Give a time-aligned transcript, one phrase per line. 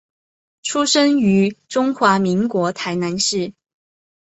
[0.63, 3.53] 出生于中华民国台南市。